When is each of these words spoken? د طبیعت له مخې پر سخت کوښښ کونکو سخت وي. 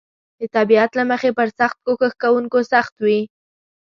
د 0.39 0.41
طبیعت 0.55 0.91
له 0.99 1.03
مخې 1.11 1.29
پر 1.37 1.47
سخت 1.59 1.77
کوښښ 1.85 2.13
کونکو 2.21 2.59
سخت 2.73 2.93
وي. 3.05 3.19